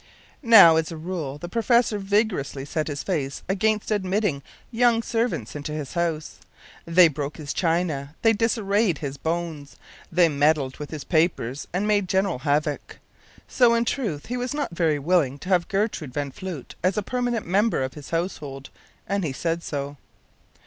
”Now, 0.57 0.77
as 0.77 0.91
a 0.91 0.97
rule, 0.97 1.37
the 1.37 1.47
professor 1.47 1.99
vigorously 1.99 2.65
set 2.65 2.87
his 2.87 3.03
face 3.03 3.43
against 3.47 3.91
admitting 3.91 4.41
young 4.71 5.03
servants 5.03 5.55
into 5.55 5.73
his 5.73 5.93
house. 5.93 6.39
They 6.85 7.07
broke 7.07 7.37
his 7.37 7.53
china, 7.53 8.15
they 8.23 8.33
disarranged 8.33 9.01
his 9.01 9.17
bones, 9.17 9.75
they 10.11 10.27
meddled 10.27 10.77
with 10.77 10.89
his 10.89 11.03
papers, 11.03 11.67
and 11.71 11.87
made 11.87 12.09
general 12.09 12.39
havoc. 12.39 12.97
So, 13.47 13.75
in 13.75 13.85
truth, 13.85 14.25
he 14.25 14.37
was 14.37 14.55
not 14.55 14.71
very 14.75 14.97
willing 14.97 15.37
to 15.37 15.49
have 15.49 15.67
Gertrude 15.67 16.15
van 16.15 16.31
Floote 16.31 16.73
as 16.83 16.97
a 16.97 17.03
permanent 17.03 17.45
member 17.45 17.83
of 17.83 17.93
his 17.93 18.09
household, 18.09 18.71
and 19.07 19.23
he 19.23 19.31
said 19.33 19.61
so. 19.61 19.97